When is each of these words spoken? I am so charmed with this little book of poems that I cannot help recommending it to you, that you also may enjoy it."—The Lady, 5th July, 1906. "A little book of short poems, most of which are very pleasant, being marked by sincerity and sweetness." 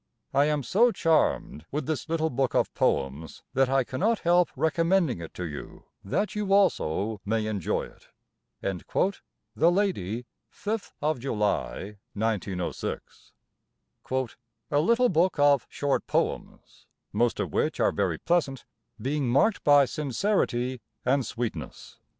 I 0.33 0.45
am 0.45 0.63
so 0.63 0.91
charmed 0.91 1.67
with 1.71 1.85
this 1.85 2.09
little 2.09 2.31
book 2.31 2.55
of 2.55 2.73
poems 2.73 3.43
that 3.53 3.69
I 3.69 3.83
cannot 3.83 4.17
help 4.21 4.49
recommending 4.55 5.21
it 5.21 5.31
to 5.35 5.45
you, 5.45 5.83
that 6.03 6.33
you 6.33 6.51
also 6.53 7.21
may 7.23 7.45
enjoy 7.45 7.83
it."—The 8.63 9.71
Lady, 9.71 10.25
5th 10.51 11.19
July, 11.19 11.97
1906. 12.15 13.31
"A 14.71 14.79
little 14.79 15.09
book 15.09 15.37
of 15.37 15.67
short 15.69 16.07
poems, 16.07 16.87
most 17.13 17.39
of 17.39 17.53
which 17.53 17.79
are 17.79 17.91
very 17.91 18.17
pleasant, 18.17 18.65
being 18.99 19.29
marked 19.29 19.63
by 19.63 19.85
sincerity 19.85 20.81
and 21.05 21.23
sweetness." 21.27 21.99